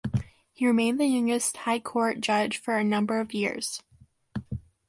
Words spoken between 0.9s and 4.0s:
the youngest High Court judge for a number of years.